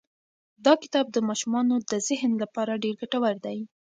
[0.65, 3.57] دا کتاب د ماشومانو د ذهن لپاره ډېر ګټور دی.